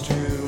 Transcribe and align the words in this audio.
to 0.00 0.45